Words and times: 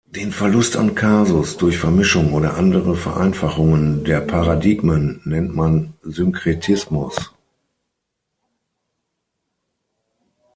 Den 0.09 0.31
Verlust 0.31 0.77
an 0.77 0.95
Kasus 0.95 1.57
durch 1.57 1.77
Vermischung 1.77 2.33
oder 2.33 2.55
andere 2.55 2.95
Vereinfachungen 2.95 4.03
der 4.03 4.21
Paradigmen 4.21 5.21
nennt 5.25 5.55
man 5.55 5.93
Synkretismus. 6.01 7.35